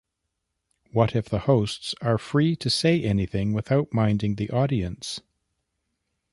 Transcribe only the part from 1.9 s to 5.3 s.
are free to say anything without minding the audience?